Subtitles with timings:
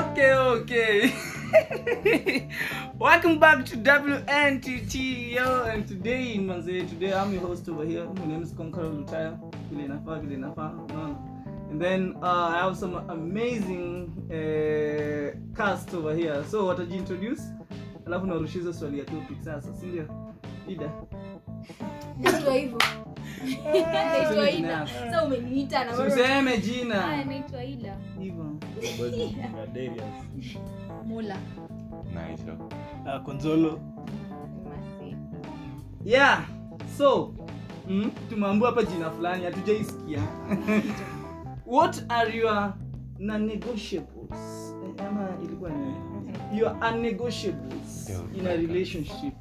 [0.00, 1.12] Okay, okay.
[2.98, 8.06] Welcome back to WNTT, yo, and today, manze, today I'm your host over here.
[8.06, 9.36] My name is Konkara Lutaya.
[9.70, 11.18] Vile.
[11.70, 16.42] And then uh, I have some amazing uh, cast over here.
[16.48, 17.42] So watajiintroduce,
[18.06, 20.02] alafu narushiza swali ya topic sasa, si?
[20.68, 20.90] Ida.
[22.20, 22.78] Naitwa hivyo
[23.92, 24.90] naitwa Tuseme jina ila yako.
[25.12, 26.56] sa umeniita na bado- Tuseme
[27.00, 28.56] Haya, naitwa ila Hivyo.
[31.06, 31.36] mula
[32.14, 32.56] Naitwa.
[33.24, 33.80] konzolo
[36.04, 36.44] Yeah.
[36.98, 37.34] So,
[37.88, 40.22] mm, tumeambiwa hapa jina fulani hatujaisikia.
[41.66, 42.72] What are your
[43.18, 44.74] non-negotiables?
[44.98, 45.94] Eh, Ama ilikuwa ni
[46.58, 49.34] your unnegotiables in a relationship.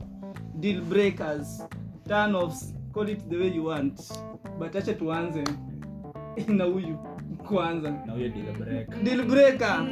[0.56, 1.64] Deal breakers,
[2.12, 3.98] turn offs, call it the way you want.
[4.60, 5.44] But acha tuanze
[6.48, 6.98] na huyu
[7.48, 7.92] kwanza.
[8.06, 9.04] na huyo deal breaker.
[9.04, 9.86] Deal breaker.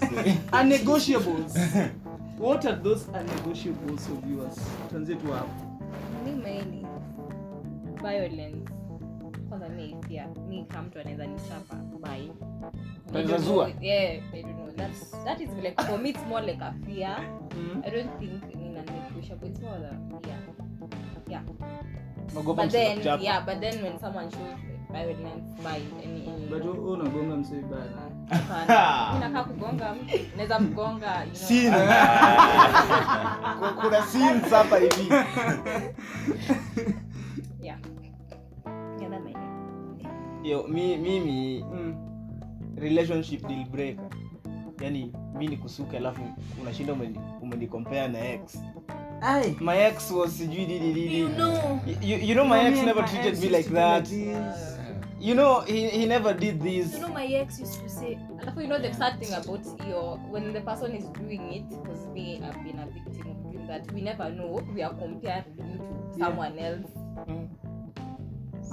[0.00, 0.34] To say?
[0.60, 1.54] unnegotiables.
[2.38, 4.58] What are those unnegotiables of yours?
[4.90, 5.64] Tuanze tu hapo.
[6.24, 6.86] mi mainly
[8.02, 8.72] violence
[9.48, 12.30] kwanza mi pia mi kama mtu anaweza nichapa by
[13.10, 13.70] Unaweza zua?
[13.80, 17.16] yeah I don't know that's that is like for me it's more like a fear
[17.56, 17.82] Mm.
[17.84, 20.38] I don't think nina negotiable it's more the yeah
[22.32, 22.62] unagonga
[29.44, 30.18] kugonga mtu?
[30.36, 31.26] Naweza mgonga
[33.82, 35.08] kuna scenes hapa hivi.
[37.62, 37.78] Yeah.
[39.00, 39.36] Yeah that might
[40.44, 41.94] yo mi, mimi Mm.
[42.76, 44.04] relationship deal breaker.
[44.80, 46.22] Yani mi ni kusuka alafu
[46.62, 48.58] unashinda umeni- umenikompare na ex
[49.22, 49.56] Ai.
[49.60, 51.80] my ex was sijui didi didi You know.
[52.02, 54.78] you, you know my Me ex and never treated ex me like that this.
[55.20, 58.60] you know he, he never did this You know my ex used to say alafu
[58.60, 62.42] you know the sad thing about your when the person is doing it because me
[62.44, 66.18] i've been a victim of doing that we never know we are comparing you to
[66.18, 66.26] Yeah.
[66.26, 66.90] someone else
[67.28, 67.48] mm.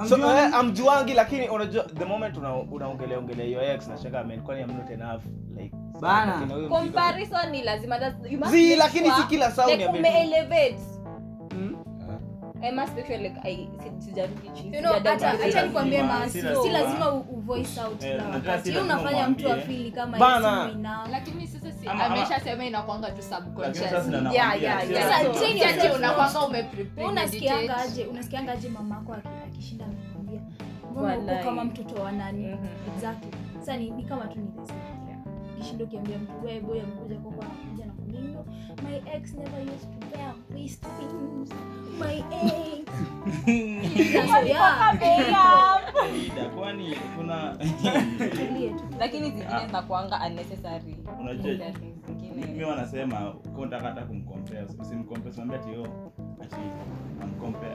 [0.07, 0.39] So Amjuangi?
[0.39, 4.77] eh, amjuangi lakini unajua the moment una- unaongelea ongelea your ex nashaka man kwani I'm
[4.77, 5.21] not enough
[5.57, 6.47] like Bana.
[6.69, 9.99] comparison ni lazima that's, you must Zi, make lakini sure, si kila saa like uniambie
[9.99, 10.79] ume elevate
[11.51, 11.75] Mm.
[12.61, 15.49] i must make sure like i si- sijarudi chini you know sija hata downgrade.
[15.57, 16.79] acha nikwambie lazima, mas si si lazima.
[16.79, 19.63] lazima u- u voice out Eh, kila unajua wakati hiyo lazima unafanya mtu umwambie.
[19.63, 20.63] afili kama Bana.
[20.65, 21.07] yes, we now.
[21.11, 23.21] lakini sasa si Ama- ama- ameshasema inakwanga tu
[23.57, 25.95] Lakini sasa ndio nakwambia, yeah, sio yeah.
[25.95, 26.59] Unakwanga Wewe
[27.21, 27.37] aki-
[29.59, 30.41] akishinda amekwambia
[30.91, 32.47] mbona uko kama mtoto wa nani?
[32.47, 32.67] Mhm.
[32.95, 33.31] exactly.
[33.59, 34.79] Sasa ni, ni kama tu ni the same
[35.57, 38.19] kishindo ukiambia mtu wewe boy amekuja kwako anakuja na kwambia
[38.83, 41.49] my ex never used to wear waist things.
[41.99, 42.89] My ex.
[46.55, 47.57] Kwani kuna
[48.99, 50.97] lakini zingine zinakuanga unnecessary.
[51.19, 51.73] Unajua-
[52.35, 54.01] mimi wanasema kama unataka hata
[55.29, 56.18] usimwambie ati yo ati uncompare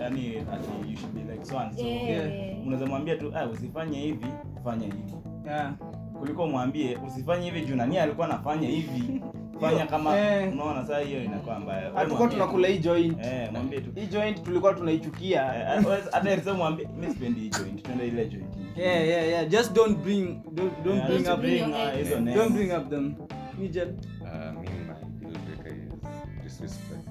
[0.00, 2.66] yani ati you should be like so and so Yeah.
[2.66, 4.26] unaweza mwambia tu ah usifanye hivi
[4.64, 5.14] fanya hivi
[5.46, 5.72] Yeah.
[6.18, 9.20] kuliko mwambie usifanye hivi juu nani alikuwa anafanya hivi
[9.60, 10.52] fanya kama Eh.
[10.52, 14.74] unaona saa hiyo inakuwa mbaya hatukuwa tunakula hii joint eh mwambie tu hii joint tulikuwa
[14.74, 19.48] tunaichukia Eh, hata- Elsa mwambie mimi sipendi hii joint twende ile joint Yeah, yeah, yeah.
[19.48, 23.14] Just don't bring don't, don't Yeah, bring up bring uh, don't bring up them.
[23.58, 23.88] Mijel.
[24.20, 27.03] Uh, me, my deal breaker is disrespect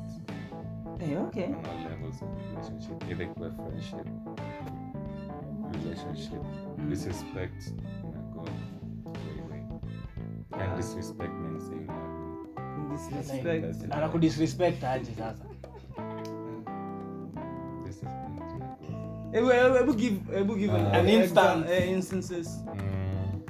[1.03, 1.45] Hey, okay.
[1.45, 4.07] on all levels of relationship, either kwa friendship,
[5.73, 6.41] relationship,
[6.89, 9.63] disrespect, na go way, way.
[10.63, 11.33] And disrespect.
[11.33, 12.11] Means saying that
[12.93, 13.61] Disrespect.
[13.61, 13.91] That's it.
[13.91, 15.43] anakudisrespect aje sasa
[17.85, 18.87] disrespect, na go.
[19.33, 21.65] Ebu, ebu, ebu give, ebu give Uh, An instance.
[21.69, 22.47] uh, instances.
[22.63, 23.41] Mm,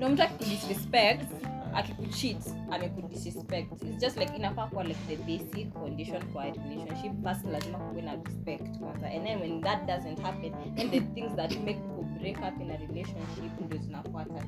[0.00, 1.28] no mtu akikudisrespect
[1.74, 2.36] akikucheat
[2.70, 3.72] amekudisrespect.
[3.82, 7.12] Its just like inafaa kuwa like the basic condition for a relationship.
[7.24, 9.06] First lazima kuwe na respect kwanza.
[9.06, 12.70] And then when that doesn't happen then the things that make people break up in
[12.70, 14.44] a relationship ndio zinafuata.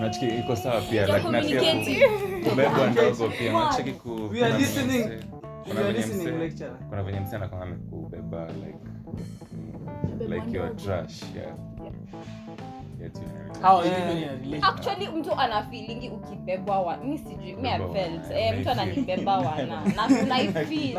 [0.00, 2.08] Nachiki iko sawa pia lakini pia
[2.50, 3.52] kubebwa ndogo pia.
[3.52, 5.04] Nachiki ku kuna venye listening.
[5.06, 5.08] mse-
[5.64, 6.76] We kuna are venye listening, mse- lecturer.
[6.88, 8.78] kuna venye mse anakwanga amekubeba like
[10.28, 11.46] like your trash yeah.
[11.46, 11.56] Yeah.
[14.62, 20.08] Actually mtu ana filingi ukibebwa wa mi sijui mi afelt eh, mtu ananibeba wana na
[20.28, 20.96] naifeel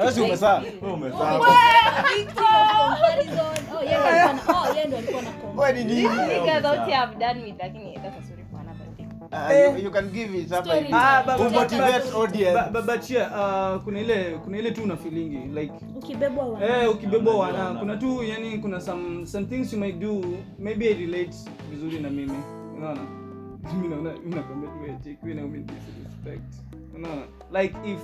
[9.33, 9.71] Uh, Eh.
[9.77, 10.89] you, you can give it hapa hivi.
[10.93, 12.59] Ah, but- motivate but- audience.
[12.59, 13.31] but- but- but yeah,
[13.75, 17.97] uh, kuna ile kuna ile tu una feelingi like ukibebwa wana eh ukibebwa wana kuna
[17.97, 20.21] tu yani kuna some some things you might do
[20.59, 21.35] maybe I relate
[21.71, 22.37] vizuri na mimi
[22.77, 23.01] unaona
[23.73, 26.53] mimi naona mimi nakwambia tu wewe check wewe na umi disrespect
[26.95, 27.21] unaona
[27.61, 27.99] like if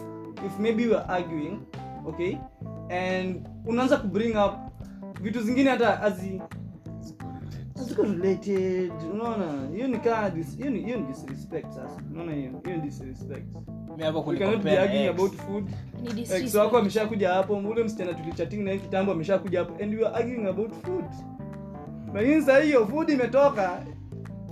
[0.45, 1.59] if maybe we are arguing
[2.07, 2.37] okay
[2.89, 4.53] and unaanza ku bring up
[5.21, 6.41] vitu zingine hata azi
[7.79, 9.67] haziko related unaona?
[9.73, 12.01] Hiyo ni kaa hiyo ni hiyo ni disrespect sasa.
[12.11, 12.51] Unaona hiyo?
[12.65, 13.45] Hiyo ni disrespect.
[16.55, 20.73] Wako ameshakuja hapo ule msichana tulichatting naye kitambo ameshakuja hapo and we are arguing about
[20.73, 21.05] food.
[22.13, 23.83] Lakini saa hiyo food imetoka.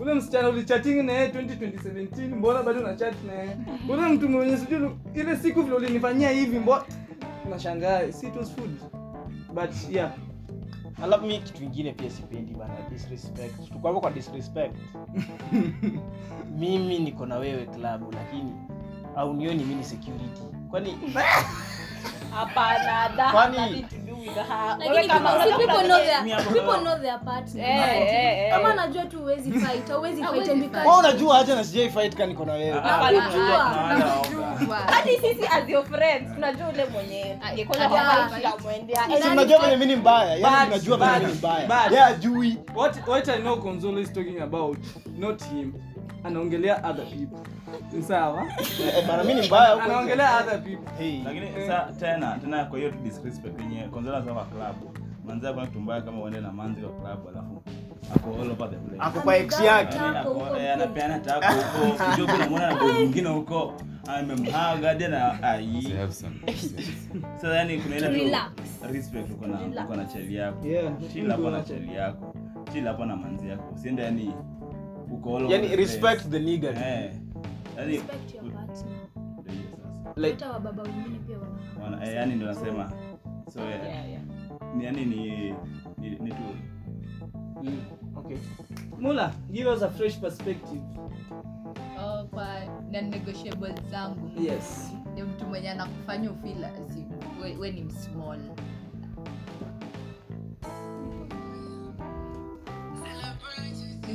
[0.01, 3.57] Ule msichana ulichatting naye 2017 mbona bado una chat naye?
[3.93, 6.83] Ule mtu mwenye sijui ile siku vile ulinifanyia hivi mbona
[7.49, 8.71] nashangaa it was food.
[9.53, 10.26] But yeah
[11.03, 13.71] alafu mi kitu ingine pia sipendi bana disrespect.
[13.81, 14.75] Kwa disrespect.
[16.59, 18.51] Mimi niko na wewe klabu lakini
[19.15, 20.41] au nioni mi ni security.
[20.69, 20.97] Kwani
[22.31, 23.85] hapana Kwani-
[24.27, 25.33] kama
[29.05, 29.89] tu fight
[30.29, 30.63] fight and
[30.99, 32.79] unajua acha na sijai fight kani niko na wewe.
[34.87, 38.29] Hadi sisi as your friends tunajua ule mwenye angekuwa Yeah.
[38.41, 39.79] tunamwendea Nani Si mnajua fight?
[39.85, 40.35] ni mbaya.
[40.35, 41.85] Yani mnajua venye ni mbaya.
[41.91, 44.77] yeye ajui what what i know Konzolo is talking about
[45.17, 45.73] not him
[46.27, 47.39] anaongelea other people.
[47.93, 48.47] Ni sawa?
[48.97, 49.83] Eh, bana mi ni mbaya huko.
[49.85, 50.91] Anaongelea other people.
[50.97, 51.23] Hey.
[51.23, 54.97] lakini sasa tena tena kwa hiyo disrespect yenye kwanza lazima kwa club.
[55.25, 57.63] Manzi kwa kitu mbaya kama uende na manzi kwa club alafu
[58.15, 58.99] ako all over the place.
[59.03, 59.99] Ako kwa ex yake.
[60.73, 61.45] Anapeana Tako
[61.85, 62.03] huko.
[62.03, 63.73] Eh, kuna unamwona na boy mwingine huko.
[64.07, 65.81] Amemhaga hadi na ai.
[65.81, 66.35] They have some
[67.35, 68.39] sasa yani kuna ile
[68.91, 70.67] respect uko na uko na chali yako.
[70.67, 70.93] Yeah.
[71.13, 72.35] Chill hapo na chali yako.
[72.73, 73.73] Chila hapo na manzi yako.
[73.75, 74.33] Usiende yani
[75.11, 77.11] uko all yani respect the nigga eh.
[77.77, 78.97] Yani Respect your partner.
[80.15, 82.91] like hata wababa wengine pia wana Wana- eh, yani ndio nasema.
[83.53, 84.21] So eh, Yeah, yeah.
[84.75, 85.53] ni yani ni
[85.97, 86.43] ni, ni tu.
[87.63, 87.81] Mm,
[88.15, 88.37] okay.
[88.99, 90.81] Mula give us a fresh perspective.
[91.99, 92.47] Oh, kwa
[92.91, 94.41] na negotiable zangu.
[94.41, 94.93] Yes.
[95.15, 97.05] Ni mtu mwenye anakufanya ufila si,
[97.43, 98.39] we, we ni msmall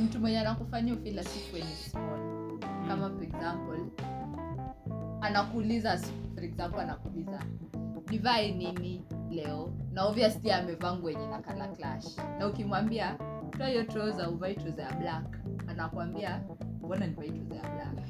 [0.03, 3.79] mtu mwenye anakufanya ufila siku we ni small kama for example
[5.21, 5.97] anakuuliza
[6.35, 7.39] for example anakuuliza
[8.09, 9.73] nivae nini leo?
[9.91, 12.05] Na obviously amevaa nguo yenye nakala clash.
[12.39, 13.17] Na ukimwambia
[13.57, 15.25] toa hiyo trouser uvai trouser ya black
[15.67, 16.41] anakuambia
[16.83, 18.07] mbona nivai trouser ya black?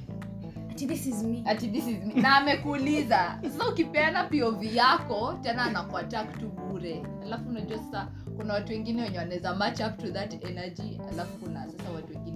[0.71, 1.43] Ati this is me.
[1.45, 2.13] Ati this is me.
[2.21, 3.39] na amekuuliza.
[3.43, 7.03] Sasa ukipeana pov yako tena anakuatak tu bure.
[7.25, 8.07] Alafu unajua sasa
[8.37, 11.67] kuna watu wengine wenye wanaweza match up to that energy alafu kuna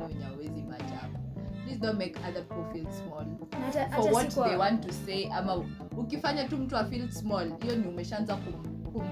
[0.07, 1.21] wenye hawezi match up
[1.63, 3.25] please don't make other people feel small.
[3.51, 5.63] Na for what si they want to say ama
[5.97, 8.53] ukifanya tu mtu afeel small hiyo ni umeshaanza kum,
[8.93, 9.03] kum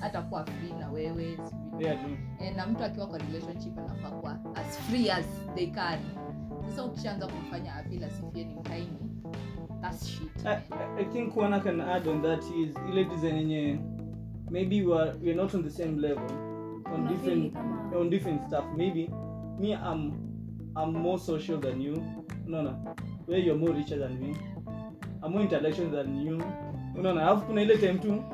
[0.00, 1.38] hata kuwa free na wewe
[1.78, 1.98] yeah.
[2.40, 5.98] Eh, na mtu akiwa kwa relationship anafaa kuwa as free as they can.
[6.68, 8.98] Sasa ukishaanza kumfanya afil asifie ni mkaini
[9.82, 13.36] that's shit I, I- I think one I can add on that is ile design
[13.36, 13.78] yenye
[14.50, 16.30] maybe we are, we are not on the same level
[16.94, 17.56] on different
[18.00, 18.64] on different stuff.
[18.76, 19.10] Maybe
[19.58, 20.12] me I'm
[20.76, 22.02] I'm more social than you.
[22.46, 22.74] Unaona
[23.26, 24.36] where you're more richer than me.
[25.22, 26.42] I'm more intellectual than you.
[26.98, 28.24] Unaona alafu kuna ile time tu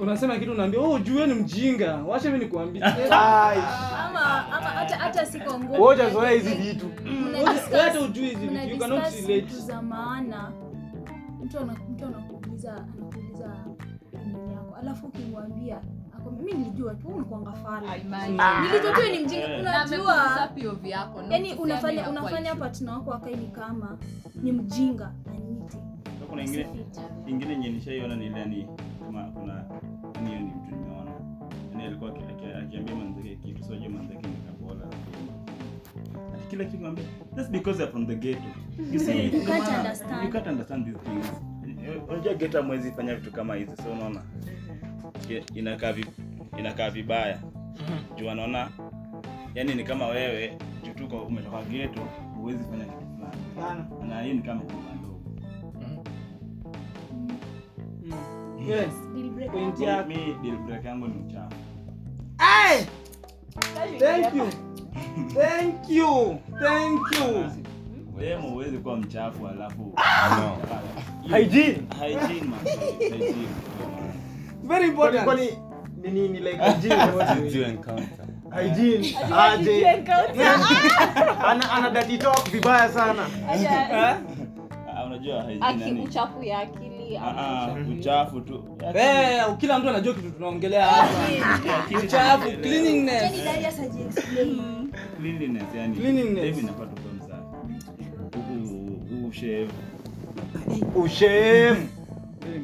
[0.00, 1.94] unasema kitu unaambia oh juu ni mjinga.
[1.96, 2.82] Wacha mimi nikuambie.
[3.10, 6.86] Ama ama hata hata siko ngumu nguo wote zoea hizi vitu.
[7.32, 9.46] Wewe hata ujui hizi vitu you cannot relate.
[9.56, 10.52] za maana.
[11.44, 13.64] Mtu anakuuliza anakuuliza
[14.80, 15.80] alafu ukimwambia
[16.24, 17.96] akwambia, mi nilijua tu unakuanga fala.
[18.62, 19.46] Nilijua tu ni mjinga.
[19.60, 20.14] Unajua?
[21.30, 23.98] yani unafanya unafanya partner wako akaini kama
[24.42, 25.78] ni mjinga anite
[26.30, 26.66] kuna ingine
[27.26, 28.68] ingine yenye nishaiona ni ile
[29.04, 29.64] kama kuna
[30.26, 31.10] hiyo ni mtu nimeona.
[31.72, 34.86] Yani alikuwa aki- aki- akiambia manzake kitu sio je manzake ni kabola.
[36.50, 37.04] Kila kitu mwambie
[37.36, 38.48] that's because you're from the ghetto.
[38.92, 40.24] You see You can't understand.
[40.24, 41.32] you can't understand these things.
[42.08, 44.22] Unajua ghetto mwezi fanya vitu kama hizi so unaona
[45.54, 46.06] inakaa vi,
[46.58, 47.38] inakaa vibaya.
[48.16, 48.68] Juu anaona
[49.54, 52.00] yani ni kama wewe juu tuko umetoka geto
[52.36, 53.06] huwezi fanya kitu
[53.54, 53.84] fulani.
[54.08, 55.20] Na hii ni kama kitu ndogo.
[58.02, 58.68] Mm.
[58.68, 58.88] yes.
[60.06, 61.56] Mi deal break yangu ni uchafu.
[62.38, 62.84] Hey!
[63.98, 64.46] Thank you.
[65.34, 66.38] Thank you.
[66.60, 67.64] Thank you.
[68.16, 69.94] wewe huwezi kuwa mchafu alafu
[71.22, 71.82] hygiene.
[72.00, 72.60] Hygiene man.
[73.00, 73.48] Hygiene
[74.68, 75.24] Very important.
[75.24, 75.48] kwani
[76.02, 77.12] ni nini like hygiene?
[77.16, 78.26] What you encounter?
[78.54, 79.16] hygiene.
[79.40, 80.58] Aje encounter.
[81.48, 83.22] ana ana dirty talk vibaya sana.
[83.50, 84.18] Acha-
[84.96, 88.64] Ah, unajua hygiene uchafu ya akili ama Ah, ah, uchafu- tu.
[88.94, 91.08] Eh, kila mtu anajua kitu tunaongelea hapa.
[92.04, 93.32] Uchafu cleanliness.
[95.20, 95.96] Cleanliness yani.
[95.96, 96.56] Cleanliness.
[96.56, 96.94] Msafi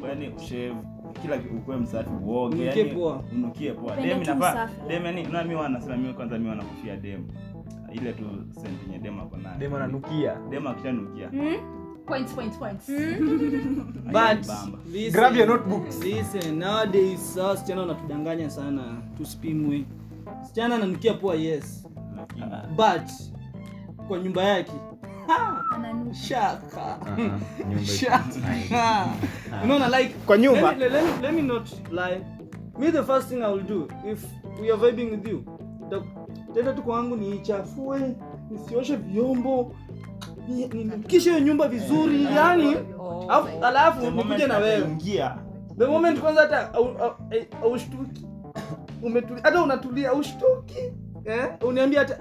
[0.07, 0.73] yani ushave
[1.21, 2.91] kila ukuwe msafi uoge yani
[3.35, 3.93] unukie poa.
[3.93, 4.81] Upende dem tu inafaa usafi.
[4.87, 7.23] dem yani na mimi wanasema mimi kwanza mimi wanakufia dem
[7.93, 9.57] ile tu scent yenye dem ako nayo.
[9.59, 10.35] Dem ananukia.
[10.49, 11.29] Dem akishanukia.
[12.05, 12.87] Points, points, points.
[14.17, 14.47] but
[14.91, 16.03] listen, Grab your notebooks.
[16.03, 18.83] listen nowadays sawa wasichana wanatudanganya sana
[19.17, 19.85] tusipimwe
[20.41, 21.87] msichana ananukia poa yes.
[22.75, 23.11] But
[24.07, 24.71] kwa nyumba yake.
[26.13, 26.97] Shaka.
[27.69, 29.07] Nyumba shaka.
[29.63, 30.71] unaona like Kwa nyumba?
[30.71, 32.21] let me, let, me, let me not lie.
[32.79, 34.23] Me the first thing i will do if
[34.61, 35.43] we are vibing with you
[36.53, 38.15] tenda tu kwangu niichafue
[38.51, 39.75] nisioshe vyombo
[40.47, 40.69] ni-
[41.07, 43.27] hiyo nyumba vizuri yani Oh.
[43.61, 44.87] alafu- nikuje na wewe.
[45.77, 48.25] the moment kwanza hata au- au- eh, aushtuki.
[49.03, 50.77] Umetulia hata unatulia aushtuki.
[51.25, 52.17] Eh uniambia hata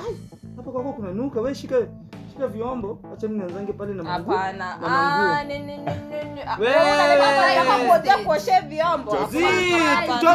[0.56, 1.76] hapa kwako kuna nuka wewe shika
[2.40, 5.86] shika vyombo acha mimi nianzange pale na manguo hapana Ah, ni- ni- ni-
[6.46, 8.24] Ah, Wewe.
[8.24, 9.16] kuoshea vyombo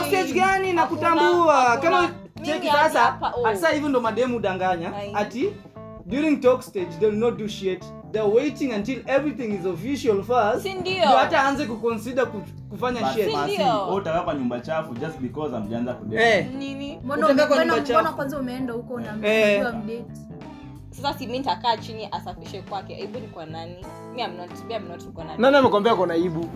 [0.07, 2.09] stage gani na kutambua kama
[2.41, 3.17] cheki sasa.
[3.43, 3.73] sasa oh.
[3.73, 5.53] hivi ndo mademu danganya ati
[6.05, 11.05] during talk stage they'll not do shit they're waiting until everything is official first ndio?
[11.05, 12.27] hata aanze kuconsider
[12.69, 13.61] kufanya shit basi,
[13.95, 16.37] utakaa kwa nyumba chafu just because amjaanza kudate.
[16.39, 19.59] eh nini Mbona mbona- kwanza umeenda huko na Eh.
[19.61, 20.05] mdate?
[21.13, 22.95] Sasa mi nitakaa chini asafishe kwake.
[22.95, 23.85] Aibu ni kwa nani?
[24.15, 25.41] Mi am not mi am not kwa nani?
[25.41, 26.49] Nani amekwambia kona ibu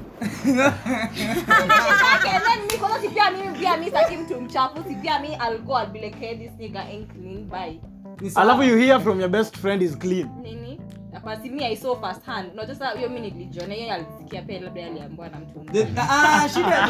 [2.23, 5.59] then mi kwanza si pia mimi pia mi sitaki mtu mchafu si pia mi I'll
[5.59, 7.79] go I'll be like hey this nigga ain't clean bye.
[8.35, 10.29] Alafu you hear from your best friend is clean.
[10.41, 10.79] Nini?
[11.11, 12.51] Na kwa si mi I saw first hand.
[12.53, 16.87] Unajua sasa hiyo mi nilijiona yeye alisikia pia labda aliambiwa na mtu The- ah, shida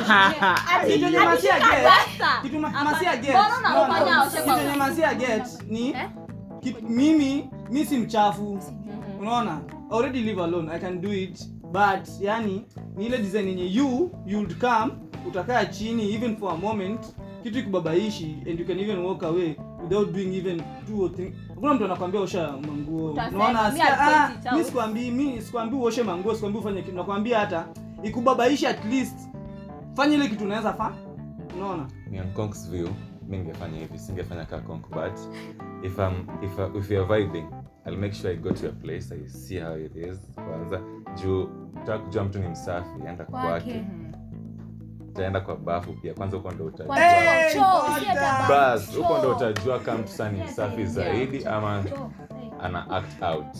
[0.87, 5.13] Kitu yenye Masia get- kitu Masia get- Mbona no, unafanya no, oshe kitu kwa- Masia
[5.13, 5.43] get.
[5.67, 5.89] Ni?
[5.89, 6.09] Eh?
[6.89, 8.59] Mimi mi si mchafu.
[9.19, 9.61] Unaona?
[9.91, 10.69] Already live alone.
[10.75, 11.45] I can do it.
[11.71, 14.91] But yani ni ile design yenye you you come
[15.27, 16.99] utakaa chini even for a moment.
[17.43, 21.33] Kitu ikubabaishi and you can even walk away without doing even two or three.
[21.55, 23.11] Kuna mtu anakwambia osha manguo.
[23.11, 23.97] Unaona mi sikia,
[24.51, 26.95] I'll ah, sikwambii sikwambii uoshe manguo sikwambii ufanye kitu.
[26.95, 27.67] Nakwambia hata
[28.03, 29.29] ikubabaishi at least
[29.95, 30.93] fanya ile kitu unaweza fa.
[31.57, 31.87] Unaona?
[32.11, 32.19] Ni
[32.71, 32.87] view
[33.29, 35.19] mi ningefanya hivi singefanya ka Konk but
[35.83, 37.45] if I'm, if, I- if you're vibing
[37.85, 40.81] I'll make sure I go to your place I see how it is kwanza
[41.23, 41.49] juu
[41.85, 43.71] taka kujua mtu ni msafi enda Kwake.
[43.71, 44.19] taenda
[45.09, 46.95] utaenda kwa bafu pia kwanza huko ndo utajua.
[48.97, 51.83] Huko ndo utajua kama mtu sani ni msafi zaidi ama
[52.61, 53.57] ana act out.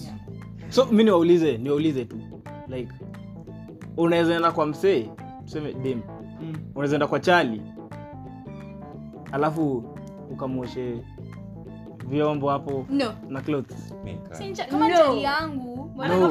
[0.70, 2.18] So mi niwaulize niwaulize tu.
[2.68, 2.92] Like
[3.98, 5.10] unaweza enda kwa msee
[5.46, 6.02] tuseme dem
[6.42, 6.54] Mm.
[6.76, 7.62] unaweza enda kwa chali
[9.32, 9.84] alafu
[10.32, 11.02] ukamwoshe
[12.08, 13.14] vyombo hapo No.
[13.30, 14.36] na clothes Mi kaa.
[14.36, 14.96] Si ncha- kama No.
[14.98, 16.28] chali yangu Mbona No.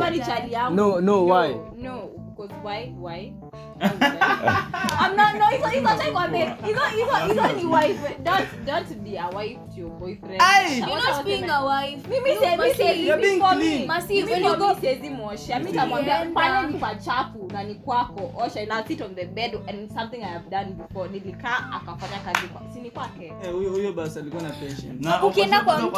[0.70, 1.54] No, no, why?
[1.82, 2.00] no
[2.30, 3.32] because why why
[5.00, 6.32] I'm not no hizo hizo take not.
[6.34, 7.28] it not.
[7.28, 10.78] hizo not your wife don't don't be a wife to your boyfriend Aye.
[10.78, 12.08] You're not being a wife.
[12.08, 13.80] mimi say mimi say You're being for clean.
[13.82, 16.40] me Must when you go- me siwezi mwosha mimi nitamwambia Ukienda.
[16.40, 20.28] pale ni pachafu na ni kwako osha na sit on the bed and something I
[20.32, 24.50] have done before nilikaa akafanya kazi kwa sini kwake Eh, huyo huyo basi alikuwa na
[24.50, 24.98] pension.
[25.00, 25.90] Na ukienda kwa mtu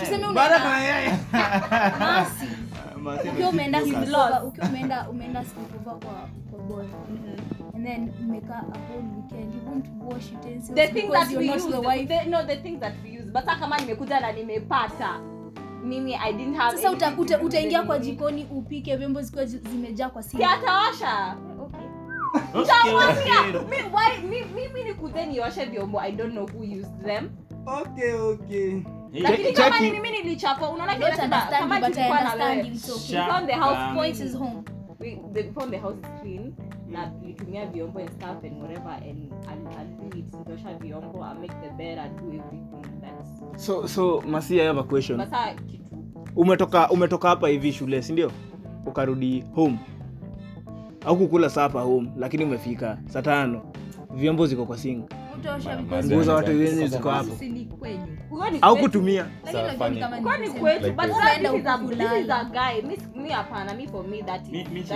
[0.00, 1.18] tuseme kuna yeye
[1.98, 2.46] masi
[3.02, 6.28] Masi ukiwa umeenda ukiwa umeenda umeenda sleepover kwa
[6.70, 6.86] boy.
[7.74, 9.54] And then make a whole weekend.
[9.54, 12.08] You won't wash utensils the thing that you're we not use the wife.
[12.08, 13.26] the, no the thing that we use.
[13.32, 15.20] But kama nimekuja na nimepata
[15.84, 20.22] mimi i didn't have sasa uta, uta, utaingia kwa jikoni upike vyombo zikiwa zimejaa kwa
[20.22, 20.48] sisi sink
[21.60, 21.80] okay.
[23.70, 27.30] Mi- why- mi- mimi nikuje nioshe vyombo i don't know who used them.
[27.66, 28.82] Okay okay.
[29.12, 31.10] Lakini kama ni mimi nilichapa unaona kile
[31.58, 32.62] kama tulikuwa na wewe,
[33.28, 34.49] found the house point is home
[35.34, 36.54] We- the- we found the house is clean
[36.90, 40.24] na tulitumia vyombo and stuff and whatever and I'll, I'll do it.
[40.34, 43.00] Nitosha vyombo I'll make the bed I'll do everything.
[43.00, 45.18] That's so so masi i have a question.
[45.18, 45.84] Basa kitu.
[46.36, 48.32] Umetoka umetoka hapa hivi shule si ndio
[48.86, 49.78] ukarudi home.
[51.06, 52.98] Au kukula sapa home lakini umefika.
[53.06, 53.62] Saa tano.
[54.14, 55.10] Vyombo ziko kwa sink
[55.40, 57.30] utaosha nguo za watu wenyu wenye ziko hapo.
[58.60, 59.26] au kutumia.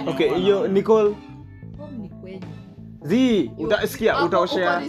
[0.06, 1.14] Okay hiyo nicole.
[1.78, 2.40] Home ni kwenyu
[3.02, 4.82] zi utasikia utaoshea.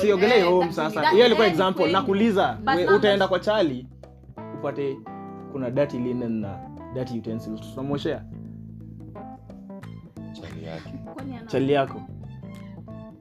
[0.00, 1.10] siogelei Eh, home sasa.
[1.10, 1.92] hiyo ilikuwa example.
[1.92, 2.58] nakuuliza
[2.96, 3.86] utaenda kwa chali
[4.58, 4.96] upate
[5.52, 6.58] kuna dati linen na
[6.94, 7.60] dati utensils.
[7.60, 8.22] Tutamwoshea?
[11.46, 12.00] Chali yako.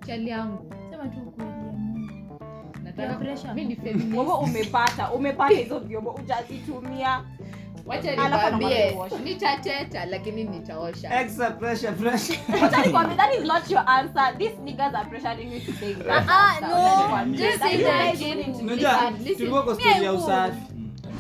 [0.06, 0.72] Chali yangu.
[0.92, 1.34] Sema tu.
[4.18, 6.12] wewe umepata umepata hizo vyombo
[9.24, 10.44] nitateta lakini
[19.38, 20.58] tulikuwa kwa story ya usafi.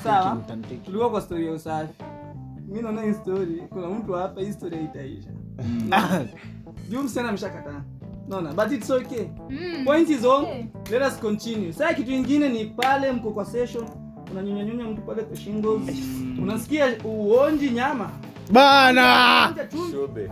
[0.04, 0.38] Sawa?
[0.86, 1.94] Tulikuwa kwa story ya usafi.
[2.68, 5.30] Mi naona hii stori kuna mtu hapa hii stori haitaisha.
[6.90, 7.32] Juu msichana
[8.28, 9.30] naona but it's okay.
[9.50, 9.86] Mm.
[9.86, 10.66] point is on Okay.
[10.92, 11.74] let us continue.
[11.74, 13.86] Saa kitu ingine ni pale mko kwa session
[14.32, 15.96] unanyonyanyunya mtu pale kwa shingles.
[16.42, 18.12] unasikia uonji nyama?
[18.52, 19.56] Bana!
[19.92, 20.32] Shobe.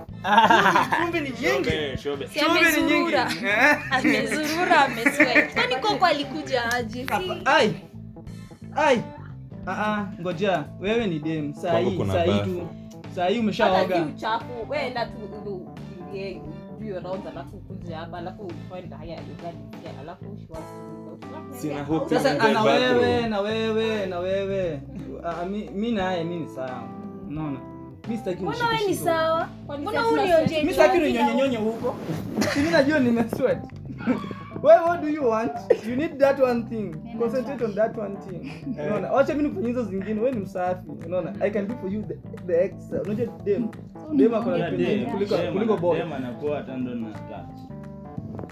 [1.13, 1.97] ni nyingi.
[2.03, 2.71] Shobe, shobe.
[2.77, 3.15] Ni nyingi.
[3.91, 4.89] amezurura.
[5.53, 7.05] Kwani koko alikuja aje?
[7.45, 7.73] Ai!
[8.75, 9.01] Ai!
[9.67, 10.63] Ah, ah, ngoja.
[10.79, 11.53] Wewe ni dem.
[11.53, 11.97] Kwangu hii
[12.43, 12.67] tu
[13.15, 14.45] hii Hata umeshaoga uchafu
[15.05, 15.67] tu
[17.01, 19.57] do your alafu ukuje hapa alafu find haya ugali
[20.01, 21.53] alafu she wants to go out.
[21.55, 24.81] Sina hope sasa wewe na wewe na wewe
[25.23, 26.83] Ah, mi- mi naye mi ni sawa
[27.27, 27.59] unaona
[28.41, 29.49] mbona we ni sawa
[29.79, 31.95] mbona unionje mi sitaki uninyonyonyonye huko
[32.53, 33.59] simi najua nimesweat
[34.63, 35.51] Well, what do you want?
[35.85, 36.95] You need that one thing.
[37.19, 38.51] Concentrate on that one thing.
[38.79, 39.11] Unaona?
[39.11, 40.19] Wacha mimi nifanye hizo zingine.
[40.21, 40.89] Wewe ni msafi.
[41.05, 41.33] Unaona?
[41.41, 42.15] I can do for you the,
[42.47, 43.01] the extra.
[43.01, 43.67] Unajua dem.
[44.13, 45.97] Dem ako na Kuna dem, kuliko kuliko boy.
[45.97, 47.59] dem anakuwa hata ndo na touch.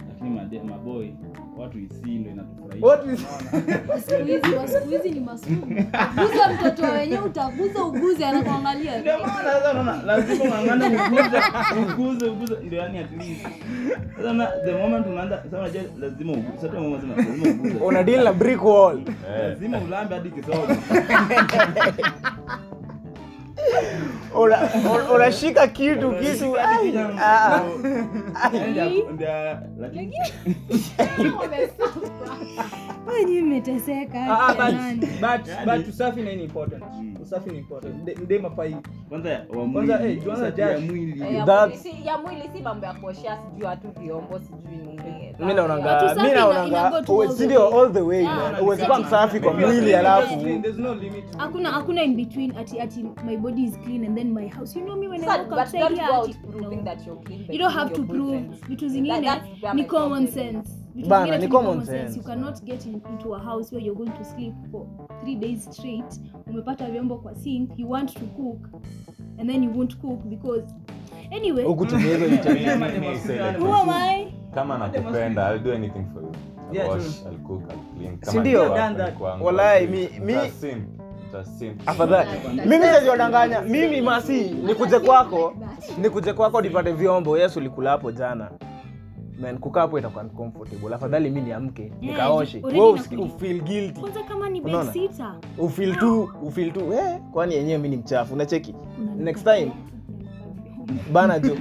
[0.09, 1.09] Lakini made- maboy
[1.57, 2.87] watu isii ndo inatufurahisha.
[2.87, 3.19] What is
[4.05, 4.41] siku hizi
[4.73, 5.65] siku hizi ni masumu
[6.15, 11.39] guza mtoto wenyewe utaguza uguzi anakuangalia Ndio maana sasa unaona lazima ung'ang'ane uguze
[11.93, 13.47] uguze uguze ndio yani at least.
[14.17, 16.57] Sasa na the moment unaanza sasa unajua lazima uguze.
[16.61, 17.75] Sasa mama sema lazima uguze.
[17.85, 19.01] una deal na brick wall
[19.41, 20.67] Lazima ulambe hadi kisogo.
[24.35, 26.55] Una- una- unashika kitu kitu.
[26.59, 27.61] ah.
[34.31, 34.55] Ah,
[35.67, 36.83] ah, usafi na ni important.
[37.21, 38.03] Usafi ni important.
[38.03, 38.45] De- Dem
[39.09, 41.19] kwanza Kwanza, mwili, eh, kwanza ya mwili.
[41.21, 45.02] Ya mwili si- ya mwili si mambo ya kuoshea sijui watu viombo sijui nini
[45.39, 47.79] mi naonanga Watu mi naonanga ina go to uwe- all the ndio way.
[47.81, 48.37] all the way Yeah.
[48.51, 48.63] man.
[48.63, 50.39] uwezi kuwa msafi kwa mwili alafu.
[50.61, 51.23] There's no limit.
[51.37, 54.85] hakuna hakuna in between ati ati my body is clean and then my house you
[54.85, 57.93] know me when I walk outside here ati proving that you're clean you don't have
[57.93, 59.31] to prove vitu zingine
[59.73, 60.69] ni common sense
[61.07, 62.17] Bana, ni common sense.
[62.17, 64.85] you cannot get into a house where you're going to sleep for
[65.21, 68.67] three days straight umepata vyombo kwa sink you want to cook
[69.39, 70.73] and then you won't cook because
[71.35, 71.63] anyway.
[71.65, 71.85] Huku
[74.55, 76.29] kama nakupenda i'll do anything for you.
[76.69, 77.31] I'll Yeah, wash true.
[77.31, 78.17] i'll cook i'll clean.
[78.21, 78.63] Si kama ndio?
[78.63, 79.09] niko Done that.
[79.13, 80.19] niko wangu, Walai, I'll do mi- it.
[80.19, 80.83] mi- Nitasim,
[81.25, 81.73] nitasim.
[81.85, 82.29] afadhali.
[82.65, 85.53] Mimi sijiodanganya mimi masi nikuje kwako
[86.01, 87.37] nikuje kwako nipate vyombo.
[87.37, 88.51] Yesu ulikula hapo jana.
[89.41, 90.95] Man kukaa hapo itakuwa uncomfortable.
[90.95, 92.57] Afadhali mi niamke nikaoshe.
[92.57, 93.17] already wewe nakuja.
[93.17, 93.99] usi- ufeel guilty.
[94.01, 94.91] Kwanza kama ni Unaona?
[94.91, 95.35] bedsitter.
[95.57, 96.93] Ufeel tu ufeel tu.
[96.93, 98.33] Eh, kwani yenyewe mi ni mchafu.
[98.33, 98.75] Unacheki?
[99.17, 99.71] Next time
[101.11, 101.57] bana jo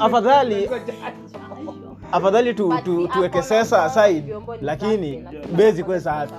[0.00, 0.70] afadhali
[2.12, 5.24] afadhali tu, tu, tuweke sesa aside lakini
[5.56, 6.34] bezi kwe safi.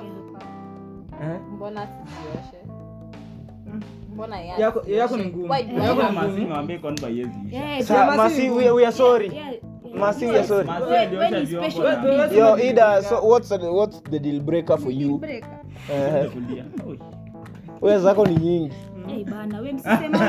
[4.59, 5.47] Yako- yako ni ngumu.
[5.83, 6.15] Yako ni
[8.17, 9.25] masi we, we are sorry.
[9.35, 9.99] yeah, yeah.
[9.99, 10.69] masi sorry.
[12.37, 15.21] yo ida so what's the, what's the deal breaker for you?
[15.93, 16.29] eh,
[17.81, 18.73] wewe zako ni nyingi
[19.31, 20.19] Bana we msisema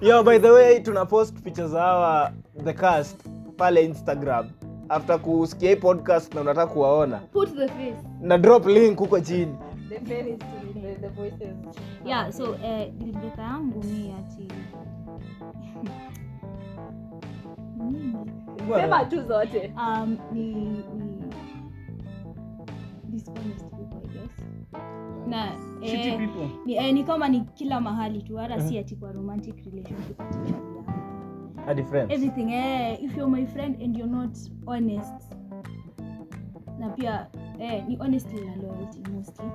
[0.00, 2.32] yo by the way tuna post picha za hawa
[2.64, 3.16] the cast
[3.56, 4.46] pale instagram.
[4.88, 7.18] After kusikia hii podcast na unataka kuwaona.
[7.18, 7.96] Put the face.
[8.20, 9.56] Na drop link huko chini.
[9.88, 10.36] The face
[10.74, 11.56] the- the voices.
[12.04, 14.48] yeah so eh, dilibeka yangu mi ati
[18.80, 19.72] sema tu zote.
[19.76, 20.54] Um, ni,
[20.98, 21.07] ni
[25.28, 26.28] na eh,
[26.66, 30.20] ni, eh, ni kama ni kila mahali tu hata si ati kwa romantic relationship
[31.66, 32.12] hadi friends.
[32.12, 35.14] Everything eh, if you're my friend and you're not honest.
[36.78, 37.26] Na pia
[37.58, 39.50] eh, ni honesty na loyalty mostly.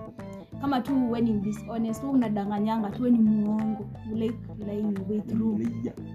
[0.62, 3.86] Kama tu we ni dishonest we unadanganyanga tu we ni muongo.
[4.10, 5.60] You like lying way through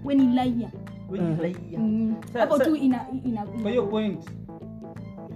[0.03, 0.71] we ni liar
[1.77, 2.15] Mm.
[2.33, 4.23] Hapo tu ina ina kwa hiyo point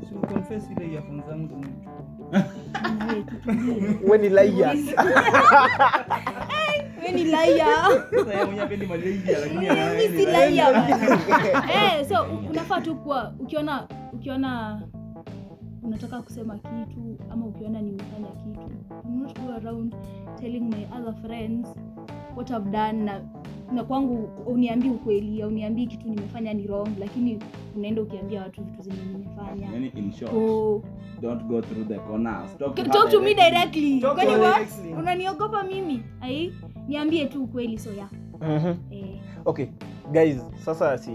[0.09, 2.29] si confess ile ya zangu ndo nimechukua.
[2.31, 2.45] ina-
[4.09, 4.69] we ni laia
[7.03, 7.25] we ni
[10.17, 10.23] si
[11.73, 14.81] eh, so unafaa tu kuwa ukiona ukiona
[15.83, 18.71] unataka kusema kitu ama ukiona nimefanya kitu
[19.05, 19.95] I'm not go around
[20.39, 21.67] telling my other friends
[22.35, 23.21] what I've done na
[23.73, 27.39] na kwangu uniambii ukweli au uniambii kitu nimefanya ni wrong lakini
[27.75, 29.65] unaenda ukiambia watu vitu zenye nimefanya.
[29.71, 30.81] Yaani in short, oh.
[31.21, 32.57] don't go through the corners.
[32.57, 33.99] Talk talk to me directly.
[33.99, 34.01] directly.
[34.01, 34.67] Kwani what?
[34.99, 36.03] unaniogopa mimi?
[36.21, 36.53] Ai
[36.87, 38.07] niambie tu ukweli so ya
[38.41, 38.75] Mhm.
[38.91, 39.19] eh.
[39.45, 39.65] okay
[40.11, 41.11] guys sasa si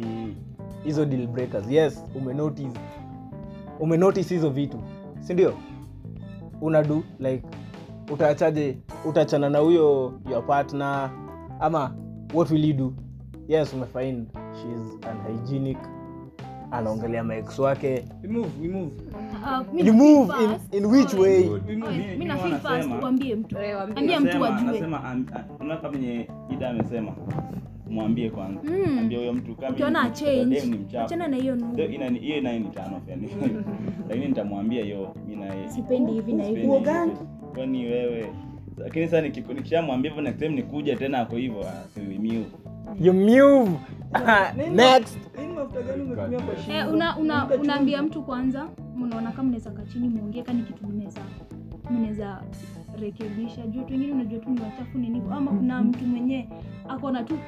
[0.84, 1.70] hizo deal breakers.
[1.70, 2.80] Yes umenotice
[3.80, 4.78] umenotice hizo vitu.
[5.20, 5.54] Si ndio?
[6.60, 7.42] Unadu like
[8.12, 8.78] utaachaje?
[9.04, 11.10] Utaachana na huyo your partner
[11.60, 11.94] ama
[12.34, 12.94] what will you do?
[13.48, 15.78] Yes umefind shes unhygienic
[16.70, 18.04] anaongelea maex wake.
[18.22, 18.92] We move, we move.
[19.44, 21.42] Uh, you move in, in which way?
[21.44, 21.66] Good.
[21.68, 21.90] We move.
[21.90, 23.56] Oe, Mi- mi mi na feel wanasema- fast uambie mtu.
[23.56, 23.98] Wewe waambie.
[23.98, 24.28] ambia mtu.
[24.44, 24.68] Anasema- ajue.
[24.68, 27.12] Anasema, am- a- unaona kama venye ida amesema
[27.90, 28.60] mwambie kwanza.
[28.64, 28.98] Mm.
[28.98, 31.98] ambia huyo mtu kama achana na hiyo hiyo
[32.42, 32.70] nayo ni
[34.08, 36.68] lakini nitamwambia hiyo mi naye sipendi hivi na hivi.
[37.54, 38.32] kwani wewe
[38.78, 41.84] lakini sasa nikishamwambia hivyo next time nikuja tena ako hivyo ah,
[43.00, 43.70] you move
[44.74, 45.18] next.
[46.46, 46.78] Kwa shingo?
[46.78, 51.20] eh, una, una, unaambia mtu kwanza mnaona kama mnaweza kachini muongee kani kitu mnaweza
[51.90, 52.42] mnaweza
[53.00, 53.66] rekebisha.
[53.66, 56.48] Juu wengine unajua tu ni wachafu nini ama kuna mtu mwenyewe
[56.88, 57.38] akona tu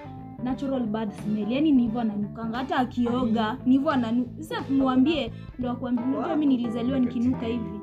[0.45, 1.53] natural bad smell.
[1.53, 7.81] Yani nivo ananukanga hata akioga nivo ananu sasa mwambie ndo akuambia mi nilizaliwa nikinuka hivi.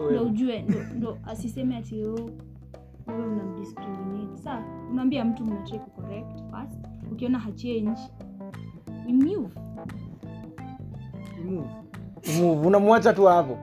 [0.00, 0.18] wewe.
[0.20, 2.30] ujue ndo, ndo asiseme ati "Oh,
[3.06, 6.86] wewe unamdiscriminate sa unaambia mtu mnatrai kucorrect first.
[7.12, 8.00] Ukiona hachange
[9.06, 9.50] remove
[11.36, 11.68] remove
[12.26, 12.66] We move.
[12.66, 13.58] unamwacha tu hapo.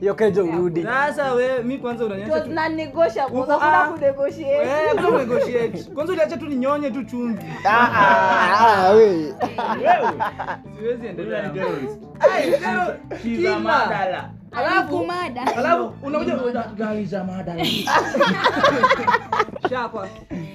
[0.00, 0.82] Hiyo kejo urudi.
[0.82, 3.88] sasa wewe mi kwanza ah.
[5.94, 7.44] kwanza uliacha tu ninyonye tu chumvi.
[7.64, 11.50] Ah, ah, ah, siwezi endelea
[14.56, 15.56] Alafu- mada.
[15.56, 17.56] alafu unakuja gari za mada.
[19.70, 20.08] shapa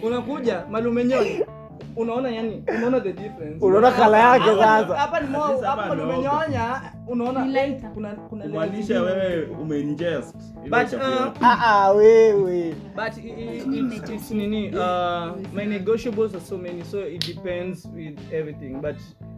[0.03, 1.45] unakuja malumenyonya
[1.95, 3.65] unaona yani unaona the difference.
[3.65, 4.95] Unaona kala yake sasa.
[4.97, 10.35] hapa ni mo- hapa ni malumenyonya unaona Ni kuna kuna kumaanisha wewe umeingest
[10.69, 12.75] But, uh, Ah, ah, wewe.
[12.95, 13.17] but
[14.09, 18.69] it's nini uh, my negotiables are so many so it depends with everything.
[18.81, 18.95] But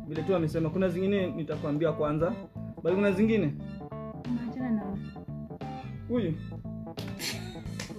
[0.08, 2.32] vile tu amesema kuna zingine nitakwambia kwanza
[2.84, 3.54] but kuna zingine
[4.30, 4.84] unaachana na
[6.10, 6.34] huyu.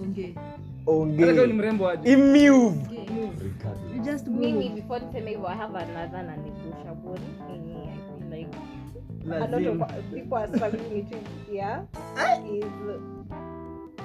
[0.03, 1.27] Ongea.
[1.27, 2.77] hata ni mrembo aje imove
[4.05, 4.47] just move.
[4.53, 7.21] mimi before niseme hivyo i have another na negotiable
[7.53, 8.57] yenye i feel like
[9.45, 9.79] a lot of
[10.15, 11.17] people are struggling to
[11.53, 11.83] hear
[12.59, 12.65] is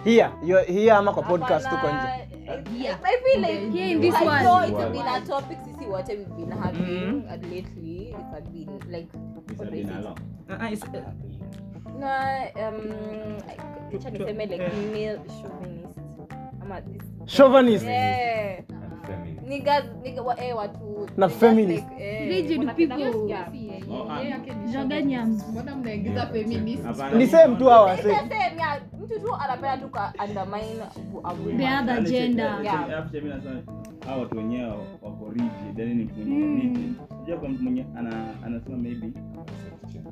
[0.03, 0.29] here.
[0.45, 1.95] You- here ama kwa podcast tuko nje?
[1.95, 4.39] Hapana, I- I feel like Here in this I one.
[4.43, 8.09] know it's been a topic sisi wote we've been having lately.
[8.09, 9.07] It's been like
[9.51, 9.95] It's what a do I been say?
[9.97, 10.15] alone.
[10.73, 11.01] It's- eh,
[11.99, 13.37] na um
[13.95, 14.57] acha niseme like
[14.93, 15.99] male chauvinist
[16.61, 18.59] ama this chauvinist yeah
[19.47, 21.87] niggas nigga wa eh watu Na feminist.
[21.89, 22.95] like, eh, Rigid people.
[23.11, 23.47] kusikia.
[23.53, 25.25] Yeye yake ni Jaganyam.
[25.25, 25.49] chauvinist.
[25.49, 26.83] Mbona mnaingiza feminist?
[26.83, 27.17] Hapana.
[27.17, 28.81] ni same tu hawa It's the wase same, yeah.
[29.03, 30.83] mtu tu anapenda tu ka undermine.
[31.57, 32.59] The other gender.
[32.63, 32.85] Yeah.
[32.87, 33.61] che- hapo che- mimi nasema,
[34.05, 34.69] hawa watu wenyewe
[35.01, 36.61] wako rigid yani ni mtu mwenye Mm.
[36.61, 37.85] rigid unajua kwa mtu mwenye
[38.45, 39.07] anasema maybe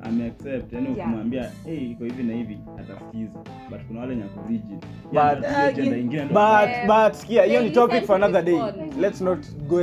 [0.02, 0.98] ameaccept yani Yeah.
[1.08, 3.38] ukimwambia hey iko hivi na hivi atasikiza
[3.70, 8.60] but kuna wale nyako But- hiyo sikia ni topic for another day.
[9.00, 9.80] let's not go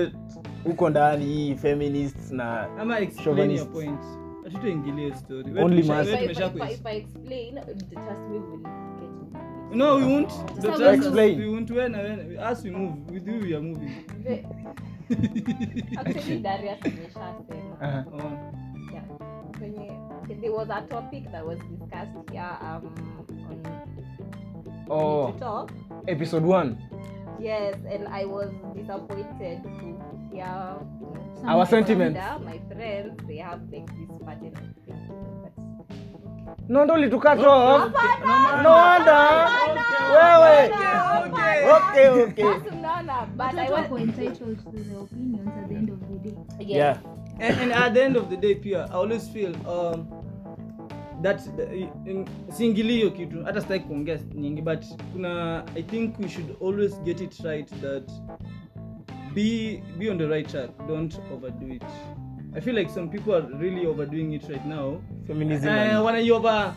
[0.64, 4.00] huko ndani hii feminists na ama explain your point.
[4.44, 5.62] Hatutaingilia story.
[5.62, 8.38] Only Wewe If I- tumesha- if I- tumesha if I- if I explain, trust me
[8.38, 8.60] will
[9.76, 10.30] no we won't.
[10.62, 11.40] The we explain.
[11.40, 11.72] we won't.
[11.72, 13.90] When when as we move with you we are moving.
[15.98, 16.78] Actually, Darius.
[17.82, 18.04] Aha.
[18.14, 18.32] oh.
[19.64, 22.84] Kwenye- there was a topic that was discussed here um,
[24.90, 25.32] on oh.
[25.32, 25.72] to talk.
[26.08, 26.78] episode 1
[27.40, 29.70] Yes, and I was disappointed to
[30.32, 30.46] hear
[31.40, 32.20] Some Our my sentiments.
[32.20, 35.24] sister, my friends, they have like this pattern of thinking.
[36.68, 38.04] No ndo ulitukat no wonder
[40.14, 40.70] wewe
[41.76, 42.44] okay okay
[43.38, 46.36] but I watu want wako entitled to the opinions at the end of the day.
[46.60, 50.06] Yeah, yeah and, and at the end of the day pia i always feel um,
[51.22, 51.42] that
[52.06, 57.02] in- siingilii hiyo kitu hata sitaki kuongea nyingi but kuna i think we should always
[57.04, 58.12] get it right that
[59.34, 61.84] be be on the right track don't overdo it.
[62.56, 65.02] I feel like some people are really overdoing it right now.
[65.28, 66.76] Feminism Eh, and- wanaiova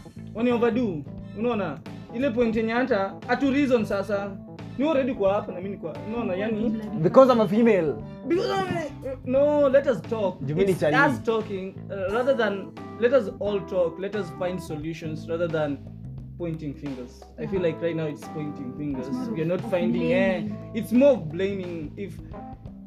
[1.38, 1.78] unaona?
[2.14, 4.36] Ile point yenye hata hatu reason sasa
[4.78, 6.70] ni already kwa hapa na mimi kwa unaona yani
[7.02, 7.94] because i'm a female.
[8.28, 8.90] Because I,
[9.24, 10.36] no let us talk.
[10.46, 15.28] You it's us talking uh, rather than let us all talk let us find solutions
[15.28, 15.78] rather than
[16.38, 17.22] pointing fingers.
[17.38, 19.28] I feel like right now it's pointing fingers.
[19.30, 22.18] We are not finding eh, it's more blaming if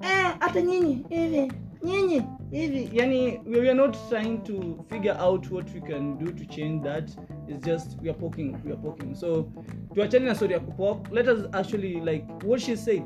[0.01, 1.51] eh hata nyinyi hivi
[1.83, 2.89] nyinyi hivi.
[2.93, 7.09] Yani we are not trying to figure out what we can do to change that
[7.49, 9.15] it's just we are poking we are poking.
[9.15, 9.51] So
[9.95, 13.03] tuachane na story ya kupok let us actually like what she said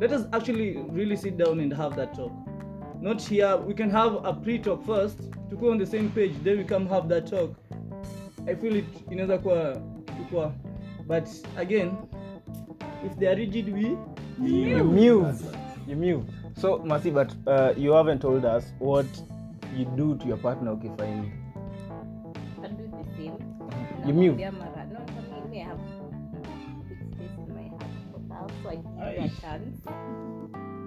[0.00, 2.32] let us actually really sit down and have that talk.
[3.00, 5.18] Not here we can have a pre-talk first
[5.50, 7.54] to go on the same page then we come have that talk.
[8.46, 9.76] I feel it inaweza kuwa
[10.16, 10.52] kitu
[11.06, 11.90] but again
[13.06, 13.96] if they are rigid we
[14.42, 15.34] you move
[15.88, 16.24] you move
[16.60, 19.06] so masi but uh, you haven't told us what
[19.78, 21.24] you do to your partner ukifind
[24.08, 24.38] You mute.
[24.38, 25.78] No for me, me I have
[26.88, 29.80] big space in my heart for that, so I give you a chance.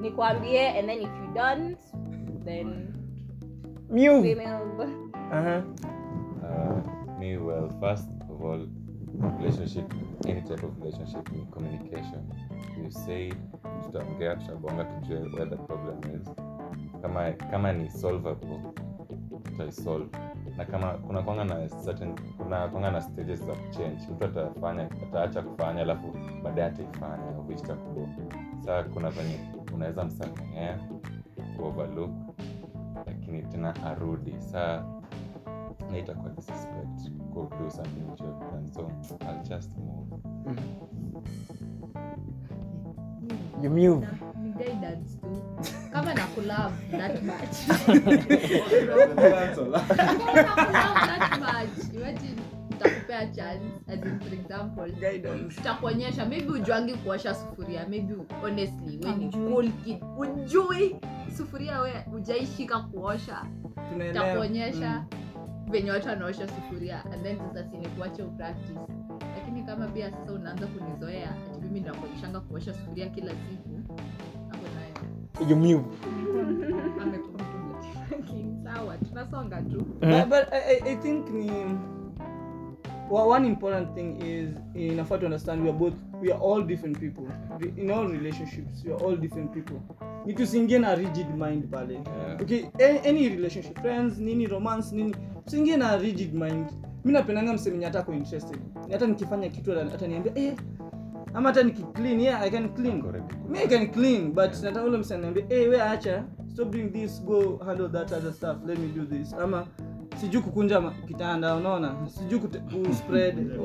[0.01, 1.77] Nikwambie and then if you don't
[2.43, 2.91] then
[3.89, 5.61] move female uh-huh.
[6.43, 8.65] Uh, me, well, first of all,
[9.39, 9.85] relationship,
[10.25, 12.25] any type of relationship in communication.
[12.75, 13.31] You say,
[13.83, 16.27] tutaongea, tutabonga, tujue where the problem is.
[17.01, 18.73] Kama, kama ni solvable,
[19.43, 20.09] tutaisolve.
[20.57, 22.15] Na kama kuna kwanga na certain,
[22.51, 28.09] kuna kwanga na stages za kuchange Mtu atafanya, ataacha kufanya, alafu baadaye ataifanya, which takubo.
[28.65, 29.39] Saa kuna venye
[29.73, 30.79] unaweza msamehea,
[31.57, 32.11] kuoverlook
[33.05, 34.35] lakini tena arudi.
[34.39, 34.83] Saa
[35.91, 40.21] na itakuwa disrespect go do something which you have done so i'll just move.
[43.63, 44.07] You move.
[44.57, 45.41] Guidance tu
[45.91, 47.67] kama nakulove that much.
[48.87, 51.30] Kama nakulove that much imagine
[53.27, 54.91] chance as in for example
[55.55, 60.03] tutakuonyesha maybe ujuangi kuosha sufuria maybe honestly we ni cool kid.
[60.17, 60.95] Ujui
[61.37, 63.45] sufuria we ujaishika kuosha.
[63.89, 64.25] Tunaelewa.
[64.25, 65.05] Takuonyesha
[65.71, 68.79] venye watu wanaosha sufuria and then sasa sinikuache upractice.
[69.35, 73.69] Lakini kama pia sasa unaanza kunizoea ati mimi ndakuonyeshanga kuosha sufuria kila siku
[74.49, 75.05] hapo nayo
[78.63, 79.77] sawa tunasonga tu.
[79.99, 81.51] But, but I- I think ni
[83.11, 86.99] well, one important thing is inafaa to understand we are both we are all different
[86.99, 87.27] people.
[87.77, 89.79] In all relationships we are all different people.
[90.25, 91.93] Ni tusiingie na rigid mind pale.
[91.93, 92.41] Yeah.
[92.41, 92.65] okay
[93.05, 96.67] any, relationship friends nini romance nini tusiingie na rigid mind.
[97.05, 98.59] Mi napendanga msemenye hata ko interested.
[98.91, 100.55] Hata nikifanya kitu ataniambia eh
[101.33, 103.03] ama hata nikiclean yeah i can clean.
[103.49, 107.23] Me i can clean but nataka ule msee ananiambia hey, we acha stop doing this
[107.25, 109.33] go handle that other stuff let me do this.
[109.33, 109.67] Ama
[110.21, 112.07] sijui kukunja kitanda unaona?
[112.07, 112.39] Sijui
[112.87, 113.37] kuspread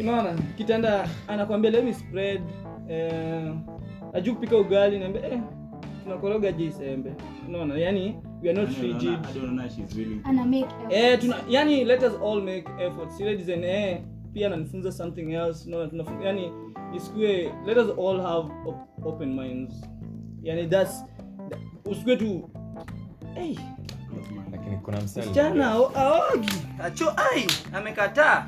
[0.00, 0.34] unaona?
[0.56, 2.42] Kitanda anakwambia let me spread
[2.88, 3.52] eh,
[4.12, 5.40] ajuu kupika ugali naambia eh,
[6.04, 7.12] tunakoroga jisembe,
[7.48, 7.78] unaona?
[7.78, 9.18] Yani we are not rigid
[10.90, 14.00] eh tuna yani let us all make efforts ile design eh
[14.32, 15.70] pia ananifunza something else.
[15.70, 16.52] No tunafunza yani
[16.96, 18.76] isikue let us all have op
[19.06, 19.84] open minds
[20.42, 21.04] yani that's
[21.48, 22.50] that- usikue tu
[23.34, 23.56] hey,
[24.52, 26.52] lakini kuna msichana aogi.
[26.82, 28.46] Acho ai amekataa.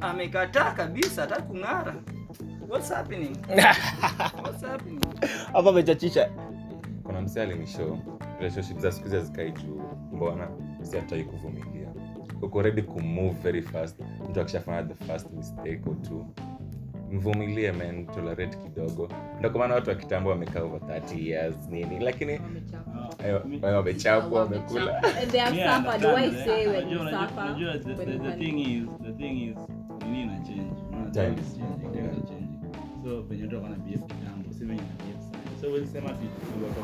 [0.00, 1.94] Amekataa kabisa hata kung'ara.
[2.68, 3.36] What's happening?
[4.42, 5.00] What's happening?
[5.52, 6.30] Hapa amechachisha
[7.04, 7.98] kuna msee alinisho
[8.38, 9.82] relationship za siku hizi hazikai juu.
[10.12, 10.48] Mbona?
[10.82, 11.88] Si hatai kuvumilia.
[12.42, 14.00] Uko ready kumove very fast.
[14.30, 16.26] Mtu akishafanya the first mistake or two
[17.12, 19.08] mvumilie men tolerate kidogo.
[19.38, 21.98] Ndo kwa maana watu wa kitambo wamekaa over 30 years nini.
[22.00, 22.40] Lakini
[23.62, 24.40] wamechapwa.
[24.40, 25.02] wamekula.
[33.04, 36.10] So venye watu wana behave kitambo si venye wana behave sasa so huwezi sema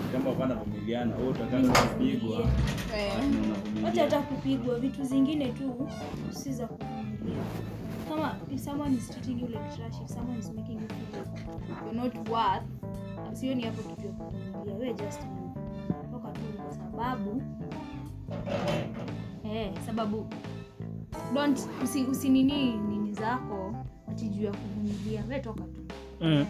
[0.07, 2.47] kitambo hapana vumiliana wewe utakaa kupigwa.
[3.85, 5.89] wacha hata kupigwa vitu zingine tu
[6.31, 7.43] si za kuvumilia
[8.09, 11.43] kama if someone is treating you like trash if someone is making you feel like
[11.85, 12.65] you're not worth
[13.33, 15.21] sioni hapo kitu ya kuvumilia we just
[16.13, 17.43] toka tu kwa sababu
[19.45, 20.27] eh, sababu
[21.35, 23.75] don't usi, usinini nini zako
[24.11, 25.81] ati juu ya kuvumilia we toka tu.
[26.21, 26.47] Mm.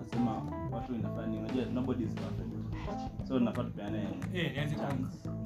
[0.00, 2.48] Nasema watu inafanya unajua nobody is perfect.
[3.28, 5.37] So nafaa tupeane nianze Well,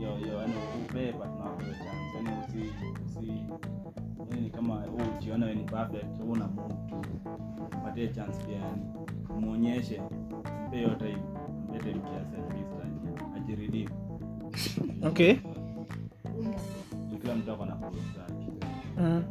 [0.00, 0.54] hiyo hiyo yani
[1.20, 2.72] wako hiyo chance yani usi
[3.06, 3.44] usi
[4.30, 6.74] yani ni kama wewe ujiona wewe ni perfect una move
[7.84, 8.82] patie chance pia yani
[9.40, 10.02] muonyeshe
[10.68, 11.18] mpe hiyo time
[11.68, 13.88] mpe time kiasi at least yani ajiredeem
[15.02, 15.34] okay.
[17.20, 17.76] Kila mtu ako na
[18.16, 18.50] zake.
[18.98, 19.24] Mm.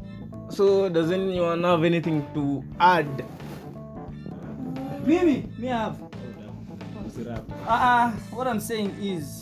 [0.50, 3.24] so does anyone have anything to add?
[5.08, 5.44] Mimi?
[5.60, 5.96] Me have.
[7.68, 9.39] Uh, what i'm saying is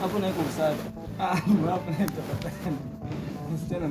[0.00, 0.88] hapo naiko usafi
[1.18, 1.36] Ah,
[1.70, 1.92] hapo.
[3.54, 3.90] Msichana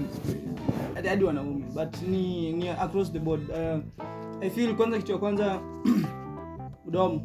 [1.10, 1.66] hadi wanaume.
[1.74, 3.50] But ni ni across the board.
[3.50, 3.80] Uh,
[4.44, 5.60] i feel kwanza kitu ya kwanza
[6.88, 7.22] mdomo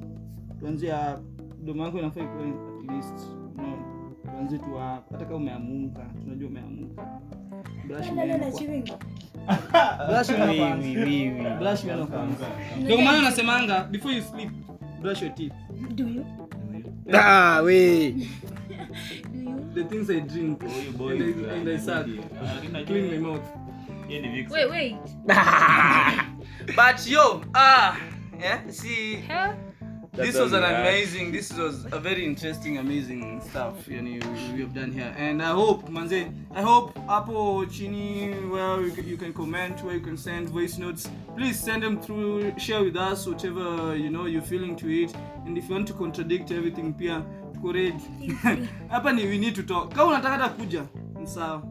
[0.60, 1.18] tuanzia
[1.62, 3.18] mdomo wako inafaa ikuwe at least
[3.56, 3.78] no
[4.32, 5.02] tuanzie tu hapa.
[5.12, 7.02] Hata kama umeamuka tunajua umeamuka.
[7.86, 8.10] Brush
[12.80, 14.50] ndio maana nasemanga before you sleep
[15.00, 15.52] brush your teeth.
[15.94, 16.24] Do you?
[17.12, 18.28] Ah, we
[19.74, 22.06] the things i drink Huyu boy and I, uh, and I suck
[22.86, 23.44] clean my mouth
[24.08, 24.52] Yeye ni Vixen.
[24.52, 24.96] Wait, wait.
[26.76, 27.96] but yo ah
[28.38, 29.52] yeah see Huh?
[30.16, 34.24] That's this was an we amazing this was a very interesting amazing stuff you know
[34.54, 35.12] we have done here.
[35.18, 39.94] And i hope manze i hope hapo chini where you can, you can comment where
[39.94, 41.10] you can send voice notes.
[41.36, 45.12] Please send them through share with us whatever you know you're feeling to it.
[45.46, 47.24] And if you want to contradict everything pia
[47.54, 47.98] tuko ready.
[48.90, 49.94] Hapa ni we need to talk.
[49.94, 50.86] Kama unataka hata kuja
[51.24, 51.62] sawa.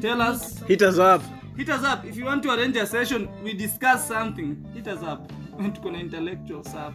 [0.00, 0.64] Tell us.
[0.66, 1.22] Hit us up.
[1.56, 2.04] Hit us up.
[2.04, 4.56] If you want to arrange a session we discuss something.
[4.74, 5.32] Hit us up.
[5.74, 6.94] Tuko na intellectual sap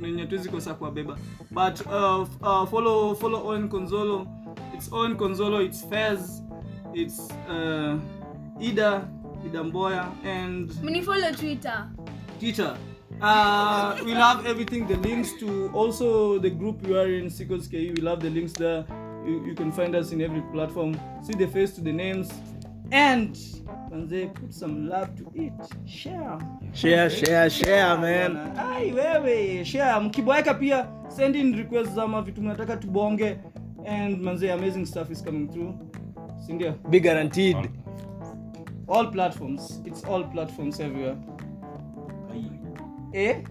[0.00, 1.18] kuna hatuwezi kosa kuwabeba
[1.50, 4.26] but uh, uh, follow follow on consolo
[4.74, 6.42] it's on consolo it's fez
[6.94, 7.98] it's uh,
[8.60, 9.08] ida
[9.46, 11.88] ida mboya and Mnifollow Twitter.
[12.40, 12.76] Twitter.
[13.20, 17.92] Uh, we'll have everything, the links to also the group you are in, Sequels KE.
[17.96, 18.84] We'll have the links there.
[19.26, 20.94] You, you can find us in every platform.
[21.22, 22.30] See the face to the names.
[22.90, 23.36] And
[23.90, 25.52] manze, put some love to it.
[25.86, 26.38] Share.
[26.72, 30.00] share share share man Ai wewe, share.
[30.00, 33.36] Mkiboeka pia send in requests za mavitu mnataka tubonge.
[33.86, 35.74] And manze, amazing stuff is coming through.
[36.46, 36.74] Sindio?
[36.90, 37.56] be guaranteed
[38.88, 39.80] All platforms.
[39.84, 41.16] It's all platforms everywhere.
[42.28, 42.50] Bye.
[43.12, 43.42] Eh?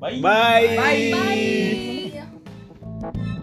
[0.00, 0.20] Bye.
[0.20, 2.12] bye
[3.02, 3.36] Bye.